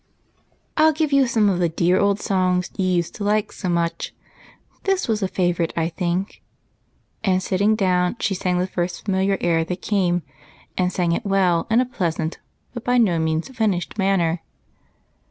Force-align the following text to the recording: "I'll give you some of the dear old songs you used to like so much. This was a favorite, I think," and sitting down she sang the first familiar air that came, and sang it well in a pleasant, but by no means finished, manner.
"I'll 0.77 0.93
give 0.93 1.13
you 1.13 1.27
some 1.27 1.47
of 1.47 1.59
the 1.59 1.69
dear 1.69 1.99
old 1.99 2.19
songs 2.19 2.71
you 2.75 2.87
used 2.87 3.13
to 3.17 3.23
like 3.23 3.51
so 3.51 3.69
much. 3.69 4.15
This 4.85 5.07
was 5.07 5.21
a 5.21 5.27
favorite, 5.27 5.73
I 5.77 5.89
think," 5.89 6.41
and 7.23 7.43
sitting 7.43 7.75
down 7.75 8.15
she 8.19 8.33
sang 8.33 8.57
the 8.57 8.65
first 8.65 9.05
familiar 9.05 9.37
air 9.41 9.63
that 9.63 9.81
came, 9.83 10.23
and 10.75 10.91
sang 10.91 11.11
it 11.11 11.23
well 11.23 11.67
in 11.69 11.81
a 11.81 11.85
pleasant, 11.85 12.39
but 12.73 12.83
by 12.83 12.97
no 12.97 13.19
means 13.19 13.49
finished, 13.49 13.99
manner. 13.99 14.41